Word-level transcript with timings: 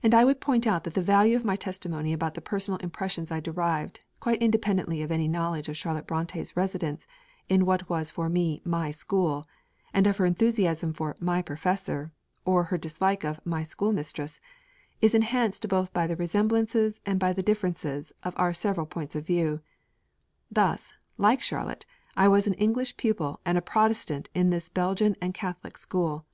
And 0.00 0.14
I 0.14 0.24
would 0.24 0.40
point 0.40 0.64
out 0.64 0.84
that 0.84 0.94
the 0.94 1.02
value 1.02 1.34
of 1.34 1.44
my 1.44 1.56
testimony 1.56 2.12
about 2.12 2.34
the 2.34 2.40
personal 2.40 2.78
impressions 2.78 3.32
I 3.32 3.40
derived, 3.40 4.04
quite 4.20 4.40
independently 4.40 5.02
of 5.02 5.10
any 5.10 5.26
knowledge 5.26 5.68
of 5.68 5.76
Charlotte 5.76 6.06
Brontë's 6.06 6.56
residence 6.56 7.04
in 7.48 7.66
what 7.66 7.88
was 7.88 8.12
for 8.12 8.28
me 8.28 8.62
my 8.64 8.92
school, 8.92 9.44
and 9.92 10.06
of 10.06 10.18
her 10.18 10.24
enthusiasm 10.24 10.92
for 10.92 11.16
my 11.20 11.42
Professor, 11.42 12.12
or 12.44 12.62
her 12.70 12.78
dislike 12.78 13.24
of 13.24 13.44
my 13.44 13.64
schoolmistress, 13.64 14.40
is 15.00 15.16
enhanced 15.16 15.68
both 15.68 15.92
by 15.92 16.06
the 16.06 16.14
resemblances 16.14 17.00
and 17.04 17.18
by 17.18 17.32
the 17.32 17.42
differences 17.42 18.12
of 18.22 18.34
our 18.36 18.54
several 18.54 18.86
points 18.86 19.16
of 19.16 19.26
view. 19.26 19.60
Thus 20.48 20.94
like 21.16 21.42
Charlotte 21.42 21.86
I 22.16 22.28
was 22.28 22.46
an 22.46 22.54
English 22.54 22.96
pupil 22.96 23.40
and 23.44 23.58
a 23.58 23.62
Protestant 23.62 24.28
in 24.32 24.50
this 24.50 24.68
Belgian 24.68 25.16
and 25.20 25.34
Catholic 25.34 25.76
school. 25.76 26.24